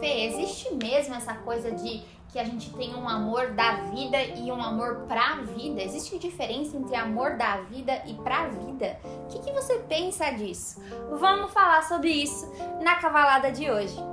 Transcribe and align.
Fê, 0.00 0.24
existe 0.24 0.74
mesmo 0.74 1.14
essa 1.14 1.34
coisa 1.34 1.70
de 1.70 2.02
que 2.32 2.38
a 2.38 2.44
gente 2.44 2.70
tem 2.74 2.94
um 2.94 3.08
amor 3.08 3.50
da 3.50 3.72
vida 3.90 4.22
e 4.22 4.50
um 4.50 4.62
amor 4.62 5.04
pra 5.06 5.36
vida? 5.42 5.82
Existe 5.82 6.18
diferença 6.18 6.76
entre 6.76 6.96
amor 6.96 7.36
da 7.36 7.58
vida 7.62 8.02
e 8.06 8.14
pra 8.14 8.48
vida? 8.48 8.98
O 9.24 9.28
que, 9.28 9.40
que 9.40 9.52
você 9.52 9.78
pensa 9.80 10.30
disso? 10.30 10.80
Vamos 11.18 11.52
falar 11.52 11.82
sobre 11.82 12.10
isso 12.10 12.50
na 12.82 12.96
cavalada 12.96 13.52
de 13.52 13.70
hoje. 13.70 14.09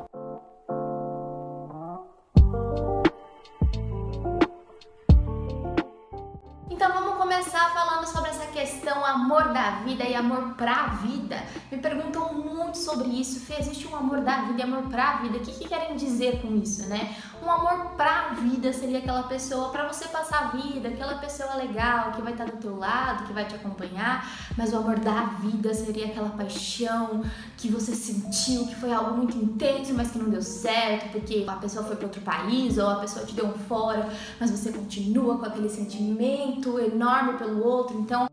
Questão 8.88 9.06
amor 9.06 9.52
da 9.52 9.82
vida 9.84 10.06
e 10.06 10.16
amor 10.16 10.54
pra 10.54 10.88
vida. 11.02 11.44
Me 11.70 11.78
perguntam 11.78 12.34
muito 12.34 12.78
sobre 12.78 13.10
isso. 13.10 13.42
Fê, 13.42 13.56
existe 13.60 13.86
um 13.88 13.96
amor 13.96 14.22
da 14.22 14.44
vida 14.44 14.62
e 14.62 14.64
amor 14.64 14.84
pra 14.84 15.18
vida. 15.18 15.38
O 15.38 15.42
que, 15.42 15.52
que 15.52 15.68
querem 15.68 15.98
dizer 15.98 16.42
com 16.42 16.56
isso, 16.56 16.88
né? 16.88 17.16
Um 17.44 17.52
amor 17.52 17.92
pra 17.98 18.30
vida 18.30 18.72
seria 18.72 19.00
aquela 19.00 19.24
pessoa 19.24 19.70
para 19.70 19.88
você 19.88 20.08
passar 20.08 20.46
a 20.46 20.48
vida, 20.58 20.88
aquela 20.88 21.16
pessoa 21.16 21.56
legal 21.56 22.12
que 22.12 22.22
vai 22.22 22.32
estar 22.32 22.46
do 22.46 22.58
teu 22.58 22.78
lado, 22.78 23.26
que 23.26 23.34
vai 23.34 23.46
te 23.46 23.56
acompanhar. 23.56 24.26
Mas 24.58 24.72
o 24.72 24.78
amor 24.78 25.00
da 25.00 25.24
vida 25.42 25.74
seria 25.74 26.06
aquela 26.06 26.30
paixão 26.30 27.24
que 27.58 27.70
você 27.70 27.94
sentiu, 27.94 28.68
que 28.68 28.76
foi 28.76 28.94
algo 28.94 29.18
muito 29.18 29.38
intenso, 29.38 29.94
mas 29.94 30.12
que 30.12 30.18
não 30.18 30.30
deu 30.30 30.42
certo, 30.42 31.12
porque 31.12 31.46
a 31.46 31.56
pessoa 31.56 31.84
foi 31.84 31.96
para 31.98 32.06
outro 32.06 32.22
país 32.22 32.78
ou 32.78 32.90
a 32.90 32.96
pessoa 32.96 33.26
te 33.26 33.34
deu 33.34 33.48
um 33.48 33.54
fora, 33.54 34.08
mas 34.40 34.50
você 34.50 34.72
continua 34.72 35.38
com 35.38 35.46
aquele 35.46 35.70
sentimento 35.70 36.80
enorme 36.80 37.38
pelo 37.38 37.66
outro. 37.66 38.00
Então, 38.00 38.28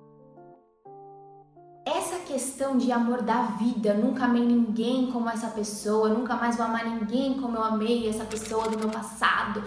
questão 2.35 2.77
de 2.77 2.91
amor 2.91 3.23
da 3.23 3.43
vida, 3.43 3.95
nunca 3.95 4.25
amei 4.25 4.45
ninguém 4.45 5.07
como 5.13 5.31
essa 5.31 5.47
pessoa, 5.47 6.09
nunca 6.09 6.35
mais 6.35 6.57
vou 6.57 6.67
amar 6.67 6.85
ninguém 6.85 7.41
como 7.41 7.57
eu 7.57 7.63
amei 7.63 8.09
essa 8.09 8.25
pessoa 8.25 8.69
do 8.69 8.77
meu 8.77 8.89
passado. 8.89 9.63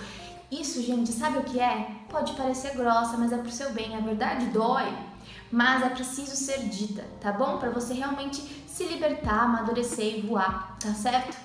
Isso, 0.52 0.82
gente, 0.82 1.14
sabe 1.14 1.38
o 1.38 1.44
que 1.44 1.62
é? 1.62 1.92
Pode 2.10 2.34
parecer 2.34 2.76
grossa, 2.76 3.16
mas 3.16 3.32
é 3.32 3.38
pro 3.38 3.50
seu 3.50 3.72
bem. 3.72 3.96
A 3.96 4.02
verdade 4.02 4.48
dói, 4.48 4.94
mas 5.50 5.82
é 5.82 5.90
preciso 5.90 6.36
ser 6.36 6.68
dita, 6.68 7.06
tá 7.22 7.32
bom? 7.32 7.58
Para 7.58 7.70
você 7.70 7.94
realmente 7.94 8.42
se 8.68 8.84
libertar, 8.84 9.44
amadurecer 9.44 10.20
e 10.20 10.22
voar, 10.28 10.78
tá 10.78 10.90
certo? 10.90 11.38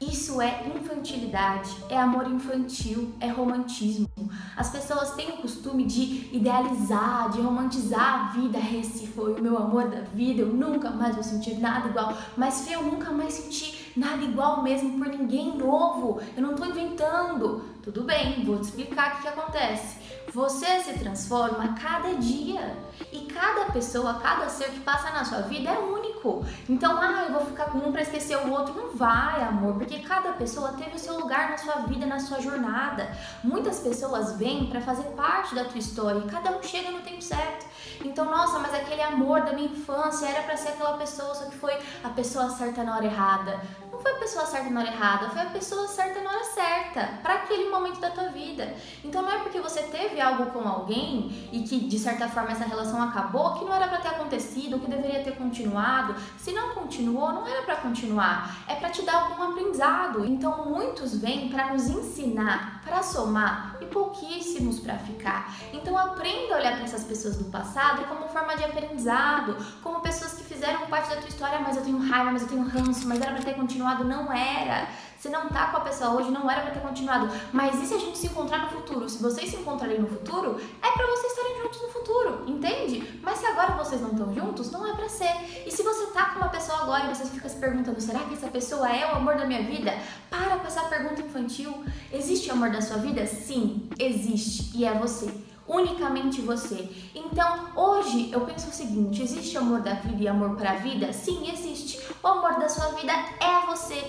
Isso 0.00 0.40
é 0.40 0.64
infantilidade, 0.76 1.76
é 1.88 1.98
amor 1.98 2.30
infantil, 2.30 3.12
é 3.18 3.28
romantismo. 3.28 4.08
As 4.56 4.70
pessoas 4.70 5.10
têm 5.14 5.30
o 5.30 5.38
costume 5.38 5.84
de 5.84 6.30
idealizar, 6.32 7.30
de 7.30 7.40
romantizar 7.40 8.14
a 8.14 8.32
vida. 8.32 8.58
Esse 8.58 9.08
foi 9.08 9.34
o 9.34 9.42
meu 9.42 9.58
amor 9.58 9.88
da 9.88 10.02
vida, 10.02 10.42
eu 10.42 10.48
nunca 10.48 10.90
mais 10.90 11.16
vou 11.16 11.24
sentir 11.24 11.58
nada 11.58 11.88
igual. 11.88 12.16
Mas 12.36 12.64
Fê, 12.64 12.76
eu 12.76 12.82
nunca 12.84 13.10
mais 13.10 13.34
senti 13.34 13.92
nada 13.96 14.22
igual 14.22 14.62
mesmo 14.62 14.98
por 14.98 15.08
ninguém 15.08 15.58
novo. 15.58 16.20
Eu 16.36 16.42
não 16.42 16.54
tô 16.54 16.64
inventando. 16.64 17.64
Tudo 17.82 18.04
bem, 18.04 18.44
vou 18.44 18.58
te 18.58 18.64
explicar 18.64 19.14
o 19.14 19.16
que, 19.16 19.22
que 19.22 19.28
acontece. 19.28 19.96
Você 20.32 20.80
se 20.80 20.98
transforma 20.98 21.64
a 21.64 21.72
cada 21.72 22.14
dia 22.14 22.76
e 23.10 23.20
cada 23.26 23.72
pessoa, 23.72 24.20
cada 24.20 24.48
ser 24.48 24.70
que 24.70 24.80
passa 24.80 25.10
na 25.10 25.24
sua 25.24 25.40
vida 25.42 25.70
é 25.70 25.78
único. 25.78 26.44
Então, 26.68 26.98
ah, 27.00 27.24
eu 27.26 27.32
vou 27.32 27.46
ficar 27.46 27.66
com 27.66 27.78
um 27.78 27.92
para 27.92 28.02
esquecer 28.02 28.36
o 28.36 28.50
outro. 28.50 28.74
Não 28.74 28.94
vai, 28.94 29.42
amor, 29.42 29.74
porque 29.74 30.00
cada 30.00 30.32
pessoa 30.32 30.72
teve 30.72 30.96
o 30.96 30.98
seu 30.98 31.18
lugar 31.18 31.50
na 31.50 31.56
sua 31.56 31.76
vida, 31.86 32.04
na 32.04 32.20
sua 32.20 32.40
jornada. 32.40 33.10
Muitas 33.42 33.80
pessoas 33.80 34.36
vêm 34.36 34.66
para 34.66 34.80
fazer 34.80 35.04
parte 35.10 35.54
da 35.54 35.64
tua 35.64 35.78
história 35.78 36.18
e 36.18 36.28
cada 36.28 36.50
um 36.50 36.62
chega 36.62 36.90
no 36.90 37.00
tempo 37.00 37.22
certo. 37.22 37.66
Então, 38.04 38.26
nossa, 38.26 38.58
mas 38.58 38.74
aquele 38.74 39.02
amor 39.02 39.40
da 39.42 39.52
minha 39.52 39.68
infância 39.68 40.26
era 40.26 40.42
para 40.42 40.56
ser 40.56 40.70
aquela 40.70 40.96
pessoa, 40.98 41.34
só 41.34 41.46
que 41.46 41.56
foi 41.56 41.72
a 42.04 42.08
pessoa 42.10 42.50
certa 42.50 42.84
na 42.84 42.96
hora 42.96 43.06
errada. 43.06 43.60
Não 43.98 44.02
foi 44.04 44.12
a 44.12 44.18
pessoa 44.20 44.46
certa 44.46 44.70
na 44.70 44.80
hora 44.80 44.90
errada, 44.90 45.28
foi 45.30 45.42
a 45.42 45.46
pessoa 45.46 45.88
certa 45.88 46.20
na 46.20 46.30
hora 46.30 46.44
certa, 46.44 47.18
para 47.20 47.34
aquele 47.34 47.68
momento 47.68 47.98
da 47.98 48.08
tua 48.10 48.28
vida. 48.28 48.72
Então, 49.02 49.22
não 49.22 49.32
é 49.32 49.38
porque 49.38 49.58
você 49.58 49.82
teve 49.82 50.20
algo 50.20 50.52
com 50.52 50.60
alguém 50.68 51.48
e 51.50 51.64
que 51.64 51.80
de 51.80 51.98
certa 51.98 52.28
forma 52.28 52.52
essa 52.52 52.64
relação 52.64 53.02
acabou 53.02 53.54
que 53.54 53.64
não 53.64 53.74
era 53.74 53.88
para 53.88 53.98
ter 53.98 54.08
acontecido, 54.10 54.78
que 54.78 54.88
deveria 54.88 55.24
ter 55.24 55.34
continuado. 55.34 56.14
Se 56.36 56.52
não 56.52 56.74
continuou, 56.74 57.32
não 57.32 57.44
era 57.44 57.62
para 57.62 57.74
continuar. 57.74 58.58
É 58.68 58.76
para 58.76 58.88
te 58.88 59.02
dar 59.02 59.16
algum 59.16 59.42
aprendizado. 59.42 60.24
Então, 60.24 60.66
muitos 60.66 61.18
vêm 61.18 61.48
para 61.48 61.72
nos 61.72 61.88
ensinar, 61.88 62.77
para 62.88 63.02
somar 63.02 63.76
e 63.80 63.86
pouquíssimos 63.86 64.80
para 64.80 64.98
ficar. 64.98 65.54
Então, 65.72 65.96
aprenda 65.96 66.54
a 66.54 66.58
olhar 66.58 66.72
para 66.72 66.84
essas 66.84 67.04
pessoas 67.04 67.36
do 67.36 67.44
passado 67.44 68.06
como 68.06 68.28
forma 68.28 68.56
de 68.56 68.64
aprendizado, 68.64 69.56
como 69.82 70.00
pessoas 70.00 70.34
que 70.34 70.42
fizeram 70.42 70.86
parte 70.86 71.10
da 71.10 71.16
tua 71.16 71.28
história, 71.28 71.60
mas 71.60 71.76
eu 71.76 71.82
tenho 71.82 71.98
raiva, 71.98 72.32
mas 72.32 72.42
eu 72.42 72.48
tenho 72.48 72.66
ranço, 72.66 73.06
mas 73.06 73.20
era 73.20 73.32
para 73.32 73.44
ter 73.44 73.54
continuado, 73.54 74.04
não 74.04 74.32
era. 74.32 74.88
Se 75.18 75.28
não 75.28 75.48
tá 75.48 75.66
com 75.66 75.78
a 75.78 75.80
pessoa 75.80 76.14
hoje, 76.14 76.30
não 76.30 76.48
era 76.48 76.62
para 76.62 76.70
ter 76.70 76.80
continuado. 76.80 77.28
Mas 77.52 77.82
e 77.82 77.86
se 77.86 77.94
a 77.94 77.98
gente 77.98 78.16
se 78.16 78.26
encontrar 78.28 78.58
no 78.58 78.70
futuro? 78.70 79.08
Se 79.08 79.20
vocês 79.20 79.50
se 79.50 79.56
encontrarem 79.56 79.98
no 80.00 80.06
futuro, 80.06 80.60
é 80.80 80.90
para 80.92 81.06
vocês 81.08 81.32
estarem 81.32 81.62
juntos 81.62 81.82
no 81.82 81.88
futuro, 81.88 82.44
entende? 82.46 83.18
Mas 83.20 83.38
se 83.38 83.46
agora 83.46 83.74
vocês 83.74 84.00
não 84.00 84.12
estão 84.12 84.32
juntos, 84.32 84.70
não 84.70 84.86
é 84.86 84.94
para 84.94 85.08
ser. 85.08 85.64
E 85.66 85.70
se 85.72 85.82
você 85.82 86.06
tá 86.12 86.26
com 86.26 86.38
uma 86.38 86.48
pessoa 86.48 86.82
agora 86.82 87.06
e 87.06 87.14
você 87.14 87.24
fica 87.24 87.48
se 87.48 87.56
perguntando, 87.56 88.00
será 88.00 88.20
que 88.20 88.34
essa 88.34 88.48
pessoa 88.48 88.88
é 88.88 89.12
o 89.12 89.16
amor 89.16 89.36
da 89.36 89.44
minha 89.44 89.62
vida? 89.64 89.92
Para 90.30 90.56
com 90.56 90.66
essa 90.68 90.82
pergunta 90.82 91.20
infantil. 91.20 91.84
Existe 92.12 92.50
amor 92.52 92.70
da 92.70 92.80
sua 92.80 92.98
vida? 92.98 93.26
Sim, 93.26 93.90
existe. 93.98 94.76
E 94.76 94.84
é 94.84 94.94
você 94.94 95.48
unicamente 95.68 96.40
você. 96.40 96.88
Então, 97.14 97.68
hoje 97.76 98.30
eu 98.32 98.40
penso 98.40 98.68
o 98.68 98.72
seguinte: 98.72 99.22
existe 99.22 99.56
amor 99.56 99.80
da 99.80 99.94
vida 99.94 100.22
e 100.22 100.28
amor 100.28 100.56
para 100.56 100.72
a 100.72 100.76
vida? 100.76 101.12
Sim, 101.12 101.50
existe. 101.52 102.00
O 102.22 102.26
amor 102.26 102.58
da 102.58 102.68
sua 102.68 102.88
vida 102.92 103.12
é 103.12 103.66
você. 103.66 104.07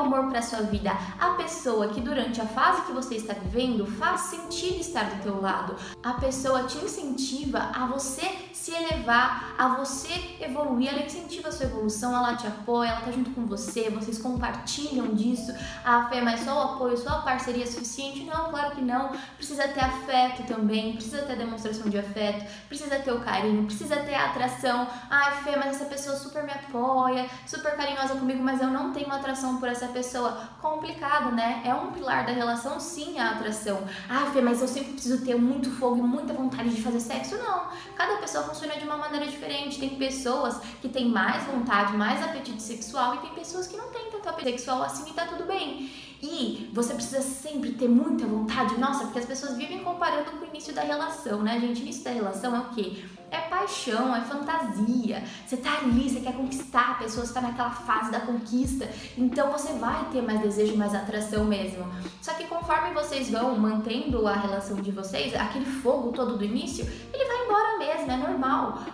Amor 0.00 0.30
para 0.30 0.40
sua 0.42 0.62
vida? 0.62 0.92
A 1.20 1.30
pessoa 1.30 1.88
que 1.88 2.00
durante 2.00 2.40
a 2.40 2.46
fase 2.46 2.82
que 2.82 2.92
você 2.92 3.16
está 3.16 3.34
vivendo 3.34 3.86
faz 3.86 4.22
sentido 4.22 4.80
estar 4.80 5.04
do 5.04 5.22
teu 5.22 5.40
lado. 5.40 5.76
A 6.02 6.14
pessoa 6.14 6.64
te 6.64 6.78
incentiva 6.78 7.70
a 7.74 7.86
você 7.86 8.49
se 8.60 8.74
elevar, 8.74 9.54
a 9.56 9.68
você 9.68 10.36
evoluir, 10.38 10.90
ela 10.90 11.00
incentiva 11.00 11.48
a 11.48 11.52
sua 11.52 11.64
evolução, 11.64 12.14
ela 12.14 12.36
te 12.36 12.46
apoia, 12.46 12.90
ela 12.90 13.00
tá 13.00 13.10
junto 13.10 13.30
com 13.30 13.46
você, 13.46 13.88
vocês 13.88 14.18
compartilham 14.18 15.14
disso. 15.14 15.54
Ah, 15.82 16.08
Fê, 16.10 16.20
mas 16.20 16.40
só 16.40 16.54
o 16.54 16.74
apoio, 16.74 16.94
só 16.98 17.08
a 17.08 17.22
parceria 17.22 17.64
é 17.64 17.66
suficiente? 17.66 18.24
Não, 18.24 18.50
claro 18.50 18.74
que 18.74 18.82
não. 18.82 19.12
Precisa 19.36 19.66
ter 19.68 19.80
afeto 19.80 20.46
também, 20.46 20.92
precisa 20.92 21.22
ter 21.22 21.36
demonstração 21.36 21.88
de 21.88 21.98
afeto, 21.98 22.44
precisa 22.68 22.98
ter 22.98 23.12
o 23.12 23.20
carinho, 23.20 23.64
precisa 23.64 23.96
ter 23.96 24.14
a 24.14 24.26
atração. 24.26 24.86
Ai, 25.08 25.42
Fê, 25.42 25.56
mas 25.56 25.76
essa 25.76 25.86
pessoa 25.86 26.14
super 26.16 26.42
me 26.42 26.52
apoia, 26.52 27.30
super 27.46 27.74
carinhosa 27.74 28.14
comigo, 28.14 28.42
mas 28.42 28.60
eu 28.60 28.68
não 28.68 28.92
tenho 28.92 29.10
atração 29.10 29.56
por 29.56 29.70
essa 29.70 29.86
pessoa. 29.88 30.50
Complicado, 30.60 31.34
né? 31.34 31.62
É 31.64 31.74
um 31.74 31.92
pilar 31.92 32.26
da 32.26 32.32
relação, 32.32 32.78
sim, 32.78 33.18
a 33.18 33.30
atração. 33.30 33.82
Ai, 34.06 34.30
Fê, 34.32 34.42
mas 34.42 34.60
eu 34.60 34.68
sempre 34.68 34.92
preciso 34.92 35.24
ter 35.24 35.34
muito 35.34 35.70
fogo 35.70 35.96
e 35.96 36.02
muita 36.02 36.34
vontade 36.34 36.68
de 36.68 36.82
fazer 36.82 37.00
sexo? 37.00 37.38
Não. 37.38 37.70
Cada 37.96 38.16
pessoa 38.16 38.49
funciona 38.50 38.76
de 38.76 38.84
uma 38.84 38.96
maneira 38.96 39.26
diferente. 39.26 39.78
Tem 39.78 39.90
pessoas 39.90 40.60
que 40.82 40.88
têm 40.88 41.08
mais 41.08 41.44
vontade, 41.44 41.96
mais 41.96 42.22
apetite 42.22 42.62
sexual 42.62 43.14
e 43.14 43.18
tem 43.18 43.30
pessoas 43.30 43.66
que 43.66 43.76
não 43.76 43.88
têm 43.88 44.10
tanto 44.10 44.28
apetite 44.28 44.58
sexual 44.58 44.82
assim 44.82 45.08
e 45.08 45.14
tá 45.14 45.26
tudo 45.26 45.44
bem. 45.44 45.90
E 46.22 46.70
você 46.74 46.92
precisa 46.92 47.22
sempre 47.22 47.72
ter 47.72 47.88
muita 47.88 48.26
vontade. 48.26 48.78
Nossa, 48.78 49.04
porque 49.04 49.20
as 49.20 49.24
pessoas 49.24 49.56
vivem 49.56 49.82
comparando 49.82 50.30
com 50.32 50.44
o 50.44 50.48
início 50.48 50.74
da 50.74 50.82
relação, 50.82 51.42
né, 51.42 51.58
gente? 51.58 51.80
O 51.80 51.82
início 51.82 52.04
da 52.04 52.10
relação 52.10 52.54
é 52.54 52.58
o 52.58 52.68
quê? 52.70 53.04
É 53.30 53.40
paixão, 53.42 54.14
é 54.14 54.20
fantasia. 54.20 55.24
Você 55.46 55.56
tá 55.56 55.78
ali, 55.78 56.10
você 56.10 56.20
quer 56.20 56.34
conquistar 56.34 56.90
a 56.90 56.94
pessoa, 56.94 57.24
você 57.24 57.32
tá 57.32 57.40
naquela 57.40 57.70
fase 57.70 58.10
da 58.10 58.20
conquista. 58.20 58.90
Então 59.16 59.50
você 59.50 59.72
vai 59.74 60.04
ter 60.10 60.20
mais 60.20 60.40
desejo, 60.40 60.76
mais 60.76 60.94
atração 60.94 61.44
mesmo. 61.44 61.86
Só 62.20 62.34
que 62.34 62.44
conforme 62.44 62.92
vocês 62.92 63.30
vão 63.30 63.58
mantendo 63.58 64.26
a 64.26 64.34
relação 64.34 64.76
de 64.76 64.90
vocês, 64.90 65.34
aquele 65.34 65.64
fogo 65.64 66.12
todo 66.12 66.36
do 66.36 66.44
início, 66.44 66.84
ele 67.14 67.24
vai 67.24 67.44
embora 67.46 67.78
mesmo, 67.78 68.12
é 68.12 68.16
normal. 68.16 68.29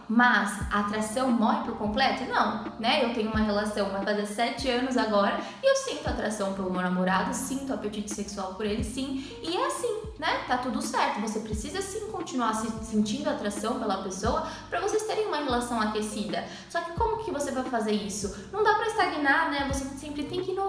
Mas 0.08 0.60
a 0.72 0.80
atração 0.80 1.30
morre 1.30 1.64
por 1.64 1.76
completo? 1.76 2.24
Não, 2.24 2.64
né? 2.78 3.04
Eu 3.04 3.14
tenho 3.14 3.30
uma 3.30 3.40
relação, 3.40 3.90
vai 3.90 4.04
fazer 4.04 4.26
sete 4.26 4.70
anos 4.70 4.96
agora, 4.96 5.38
e 5.62 5.70
eu 5.70 5.76
sinto 5.76 6.08
atração 6.08 6.52
pelo 6.54 6.70
meu 6.70 6.82
namorado, 6.82 7.34
sinto 7.34 7.72
apetite 7.72 8.14
sexual 8.14 8.54
por 8.54 8.64
ele, 8.66 8.84
sim. 8.84 9.24
E 9.42 9.56
é 9.56 9.66
assim, 9.66 10.02
né? 10.18 10.44
Tá 10.46 10.58
tudo 10.58 10.80
certo. 10.80 11.20
Você 11.20 11.40
precisa 11.40 11.80
sim 11.82 12.08
continuar 12.10 12.54
se 12.54 12.70
sentindo 12.84 13.28
atração 13.28 13.78
pela 13.78 14.02
pessoa 14.02 14.46
para 14.70 14.80
vocês 14.80 15.02
terem 15.04 15.26
uma 15.26 15.38
relação 15.38 15.80
aquecida. 15.80 16.44
Só 16.68 16.80
que 16.80 16.92
como 16.92 17.24
que 17.24 17.30
você 17.30 17.50
vai 17.50 17.64
fazer 17.64 17.92
isso? 17.92 18.48
Não 18.52 18.62
dá 18.62 18.74
para 18.74 18.86
estagnar, 18.86 19.50
né? 19.50 19.68
Você 19.72 19.75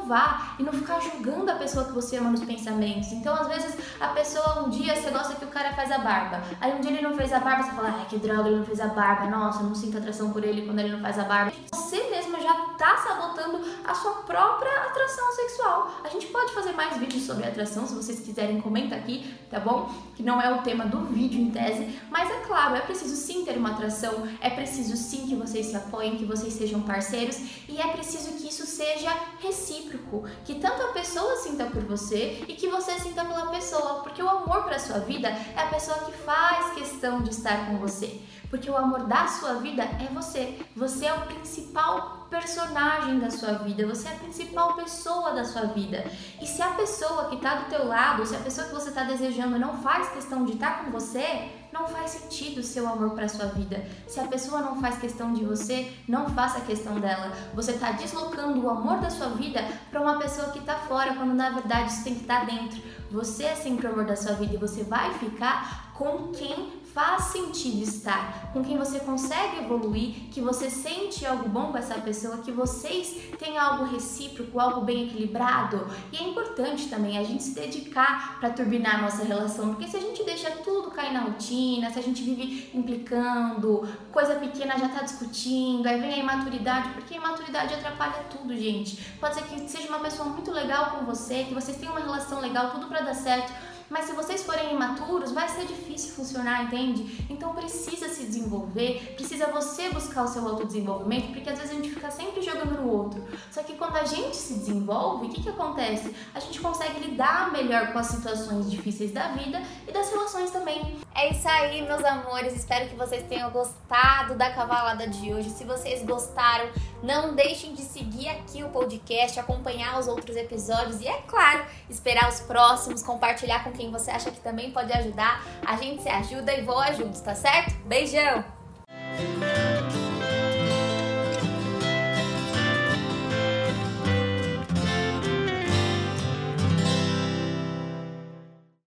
inovar 0.08 0.56
e 0.58 0.64
não 0.64 0.72
ficar 0.72 1.00
julgando 1.02 1.52
a 1.52 1.56
pessoa 1.56 1.86
que 1.86 1.92
você 1.92 2.18
ama 2.18 2.32
nos 2.32 2.44
pensamentos. 2.44 3.12
Então, 3.12 3.36
às 3.36 3.48
vezes, 3.48 3.78
a 4.00 4.08
pessoa 4.08 4.64
um 4.64 4.70
dia 4.70 4.96
você 4.96 5.12
gosta 5.12 5.36
que 5.36 5.46
o 5.46 5.50
cara 5.50 5.74
faz 5.74 5.92
a 5.92 6.00
barba. 6.00 6.42
Aí 6.62 6.74
um 6.74 6.80
dia 6.82 6.92
ele 6.92 7.02
não 7.02 7.16
fez 7.16 7.34
a 7.34 7.40
barba, 7.40 7.64
você 7.64 7.72
fala: 7.72 7.94
"Ai, 8.00 8.06
que 8.10 8.18
droga, 8.18 8.48
ele 8.48 8.58
não 8.58 8.66
fez 8.66 8.80
a 8.80 8.88
barba. 8.88 9.28
Nossa, 9.28 9.62
eu 9.62 9.68
não 9.68 9.76
sinto 9.76 9.98
atração 9.98 10.32
por 10.32 10.44
ele 10.44 10.66
quando 10.66 10.80
ele 10.80 10.94
não 10.94 11.02
faz 11.02 11.20
a 11.20 11.24
barba". 11.24 11.52
Você 11.72 12.10
mesma 12.10 12.40
já 12.40 12.54
tá 12.78 12.98
sabotando 12.98 13.60
a 13.84 13.94
sua 13.94 14.14
própria 14.24 14.72
atração 14.84 15.32
sexual. 15.34 15.92
A 16.04 16.10
gente 16.10 16.28
pode 16.28 16.54
fazer 16.54 16.74
mais 16.74 16.98
vídeos 16.98 17.24
sobre 17.24 17.46
atração, 17.46 17.88
se 17.88 17.96
vocês 17.96 18.20
quiserem, 18.20 18.62
comenta 18.62 18.96
aqui, 18.96 19.34
tá 19.50 19.60
bom? 19.60 19.90
Que 20.16 20.24
não 20.24 20.42
é 20.42 20.54
o 20.54 20.62
tema 20.62 20.86
do 20.86 21.06
vídeo 21.06 21.42
em 21.42 21.52
tese, 21.52 22.00
mas 22.10 22.30
é 22.30 22.40
claro, 22.42 22.76
é 22.76 22.82
preciso 22.82 23.16
sim 23.16 23.44
ter 23.44 23.58
uma 23.58 23.72
atração, 23.72 24.28
é 24.40 24.50
preciso 24.50 24.96
sim 24.96 25.28
que 25.28 25.36
vocês 25.36 25.68
se 25.68 25.76
apoiem, 25.76 26.18
que 26.18 26.26
vocês 26.26 26.54
sejam 26.54 26.82
parceiros 26.82 27.38
e 27.68 27.80
é 27.80 27.88
preciso 27.88 28.34
que 28.34 28.48
isso 28.48 28.66
seja 28.66 29.12
recíproco, 29.40 30.24
que 30.46 30.56
tanto 30.56 30.84
a 30.84 30.88
pessoa 30.94 31.36
sinta 31.38 31.66
por 31.66 31.84
você 31.84 32.44
e 32.48 32.54
que 32.54 32.68
você 32.68 33.00
sinta 33.00 33.26
pela 33.26 33.48
pessoa, 33.48 34.02
porque 34.04 34.22
o 34.22 34.30
amor 34.30 34.64
para 34.64 34.80
sua 34.80 35.00
vida 35.00 35.28
é 35.28 35.62
a 35.62 35.68
pessoa 35.68 35.98
que 36.00 36.12
faz 36.12 36.74
questão 36.74 37.22
de 37.22 37.32
estar 37.32 37.68
com 37.68 37.78
você. 37.78 38.22
Porque 38.50 38.70
o 38.70 38.78
amor 38.78 39.04
da 39.04 39.28
sua 39.28 39.56
vida 39.56 39.84
é 39.84 40.08
você. 40.14 40.58
Você 40.76 41.06
é 41.06 41.14
o 41.14 41.22
principal 41.22 42.17
personagem 42.30 43.20
da 43.20 43.30
sua 43.30 43.54
vida, 43.54 43.86
você 43.88 44.08
é 44.08 44.12
a 44.12 44.16
principal 44.16 44.76
pessoa 44.76 45.34
da 45.34 45.44
sua 45.44 45.68
vida. 45.68 46.06
E 46.42 46.46
se 46.46 46.62
a 46.62 46.72
pessoa 46.72 47.30
que 47.30 47.36
está 47.36 47.56
do 47.56 47.70
teu 47.70 47.88
lado, 47.88 48.26
se 48.26 48.36
a 48.36 48.40
pessoa 48.40 48.68
que 48.68 48.74
você 48.74 48.90
está 48.90 49.04
desejando 49.04 49.58
não 49.58 49.78
faz 49.82 50.10
questão 50.10 50.46
de 50.46 50.54
estar 50.54 50.78
tá 50.78 50.84
com 50.84 50.92
você, 50.92 51.50
não 51.80 51.88
faz 51.88 52.12
sentido 52.12 52.60
o 52.60 52.64
seu 52.64 52.88
amor 52.88 53.12
para 53.12 53.30
sua 53.30 53.46
vida. 53.46 53.86
Se 54.08 54.20
a 54.20 54.28
pessoa 54.28 54.62
não 54.62 54.82
faz 54.82 54.98
questão 54.98 55.34
de 55.34 55.44
você, 55.44 55.94
não 56.08 56.30
faça 56.30 56.62
questão 56.62 57.00
dela. 57.00 57.32
Você 57.54 57.72
está 57.72 57.92
deslocando 57.92 58.66
o 58.66 58.70
amor 58.70 59.00
da 59.00 59.10
sua 59.10 59.30
vida 59.30 59.64
para 59.92 60.02
uma 60.02 60.18
pessoa 60.18 60.50
que 60.50 60.60
está 60.60 60.76
fora, 60.76 61.14
quando 61.14 61.34
na 61.34 61.52
verdade 61.52 61.92
isso 61.92 62.04
tem 62.04 62.16
que 62.16 62.22
estar 62.22 62.42
tá 62.42 62.46
dentro. 62.46 62.82
Você 63.12 63.44
é 63.44 63.56
sempre 63.56 63.88
o 63.88 63.92
amor 63.92 64.06
da 64.06 64.16
sua 64.16 64.34
vida 64.34 64.56
e 64.56 64.58
você 64.58 64.84
vai 64.84 65.14
ficar 65.14 65.94
com 65.94 66.32
quem 66.32 66.78
faz 66.98 67.26
sentido 67.26 67.84
estar, 67.84 68.52
com 68.54 68.64
quem 68.64 68.76
você 68.76 69.00
consegue 69.00 69.58
evoluir, 69.58 70.30
que 70.32 70.42
você 70.42 70.68
sente 70.68 71.24
algo 71.26 71.48
bom 71.48 71.72
com 71.72 71.78
essa 71.78 71.94
pessoa, 71.96 72.40
que 72.40 72.52
vocês 72.52 73.34
têm 73.38 73.56
algo 73.56 73.84
recíproco, 73.84 74.60
algo 74.60 74.82
bem 74.82 75.06
equilibrado. 75.06 75.86
E 76.12 76.18
é 76.18 76.24
importante 76.24 76.88
também 76.88 77.18
a 77.18 77.24
gente 77.24 77.44
se 77.44 77.54
dedicar 77.54 78.40
para 78.40 78.50
turbinar 78.50 78.96
a 78.96 79.02
nossa 79.04 79.24
relação, 79.24 79.76
porque 79.76 79.88
se 79.88 79.96
a 79.96 80.00
gente 80.00 80.24
deixa 80.24 80.50
tudo 80.50 80.90
cair 80.90 81.14
na 81.14 81.26
rotina, 81.68 81.92
se 81.92 82.00
a 82.00 82.02
gente 82.02 82.24
vive 82.24 82.70
implicando, 82.74 83.88
coisa 84.12 84.36
pequena 84.36 84.78
já 84.78 84.88
tá 84.90 85.04
discutindo, 85.04 85.86
aí 85.88 86.00
vem 86.00 86.14
a 86.14 86.18
imaturidade, 86.18 86.90
porque 86.90 87.14
a 87.14 87.18
imaturidade 87.18 87.74
atrapalha 87.74 88.24
tudo, 88.30 88.56
gente. 88.56 88.98
Pode 89.20 89.36
ser 89.36 89.44
que 89.44 89.70
seja 89.70 89.88
uma 89.90 90.00
pessoa 90.00 90.30
muito 90.30 90.52
legal 90.52 90.92
com 90.92 91.06
você, 91.06 91.44
que 91.44 91.54
vocês 91.54 91.78
tenham 91.78 91.94
uma 91.94 92.02
relação 92.02 92.40
legal, 92.40 92.72
tudo 92.72 92.88
para 92.88 93.02
dar 93.02 93.14
certo 93.14 93.52
mas 93.90 94.06
se 94.06 94.12
vocês 94.14 94.44
forem 94.44 94.74
imaturos, 94.74 95.32
vai 95.32 95.48
ser 95.48 95.66
difícil 95.66 96.14
funcionar, 96.14 96.66
entende? 96.66 97.26
Então 97.30 97.54
precisa 97.54 98.10
se 98.10 98.26
desenvolver, 98.26 99.14
precisa 99.16 99.48
você 99.48 99.90
buscar 99.90 100.24
o 100.24 100.28
seu 100.28 100.46
autodesenvolvimento, 100.46 101.32
porque 101.32 101.50
às 101.50 101.58
vezes 101.58 101.72
a 101.72 101.76
gente 101.76 101.92
fica 101.92 102.12
sempre 102.12 102.42
jogando 102.42 102.82
no 102.82 102.92
outro. 102.92 103.24
Só 103.50 103.64
que 103.64 103.74
quando 103.76 103.96
a 103.96 104.04
gente 104.04 104.36
se 104.36 104.56
desenvolve, 104.56 105.28
o 105.28 105.30
que, 105.30 105.42
que 105.42 105.50
acontece? 105.50 106.14
A 106.36 106.40
gente 106.40 106.60
consegue 106.60 107.00
lidar 107.00 107.52
melhor 107.52 107.94
com 107.94 108.00
as 108.00 108.08
situações 108.08 108.70
difíceis 108.70 109.14
da 109.14 109.30
vida 109.30 109.62
e 109.88 109.92
das 109.92 110.10
relações 110.10 110.52
também. 110.52 110.98
É 111.18 111.32
isso 111.32 111.50
aí, 111.50 111.82
meus 111.82 112.06
amores. 112.06 112.56
Espero 112.56 112.88
que 112.88 112.96
vocês 112.96 113.26
tenham 113.28 113.50
gostado 113.50 114.36
da 114.36 114.52
cavalada 114.52 115.08
de 115.08 115.34
hoje. 115.34 115.50
Se 115.50 115.64
vocês 115.64 116.04
gostaram, 116.04 116.70
não 117.02 117.34
deixem 117.34 117.74
de 117.74 117.82
seguir 117.82 118.30
aqui 118.30 118.64
o 118.64 118.70
podcast, 118.70 119.40
acompanhar 119.40 120.00
os 120.00 120.08
outros 120.08 120.38
episódios 120.38 121.02
e, 121.02 121.08
é 121.08 121.20
claro, 121.24 121.66
esperar 121.90 122.30
os 122.30 122.40
próximos, 122.42 123.02
compartilhar 123.02 123.64
com 123.64 123.72
quem 123.72 123.90
você 123.90 124.12
acha 124.12 124.30
que 124.30 124.40
também 124.40 124.70
pode 124.70 124.94
ajudar. 124.94 125.44
A 125.66 125.76
gente 125.78 126.04
se 126.04 126.10
ajuda 126.10 126.54
e 126.54 126.62
voa 126.62 126.94
juntos, 126.94 127.20
tá 127.20 127.34
certo? 127.34 127.74
Beijão! 127.86 128.46